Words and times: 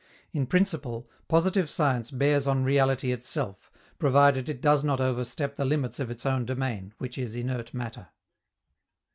In 0.31 0.47
principle, 0.47 1.07
positive 1.27 1.69
science 1.69 2.09
bears 2.09 2.47
on 2.47 2.63
reality 2.63 3.11
itself, 3.11 3.71
provided 3.99 4.49
it 4.49 4.59
does 4.59 4.83
not 4.83 4.99
overstep 4.99 5.57
the 5.57 5.63
limits 5.63 5.99
of 5.99 6.09
its 6.09 6.25
own 6.25 6.43
domain, 6.43 6.95
which 6.97 7.19
is 7.19 7.35
inert 7.35 7.71
matter. 7.71 8.07